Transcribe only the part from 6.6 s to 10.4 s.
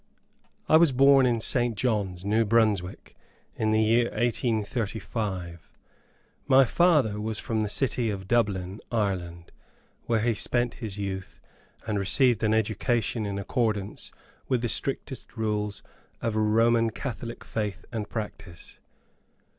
father was from the city of Dublin, Ireland, where he